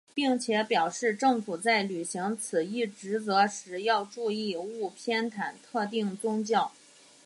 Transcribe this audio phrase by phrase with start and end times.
[0.15, 6.71] 并且表示政府在履行此一职责时要注意勿偏袒特定宗教。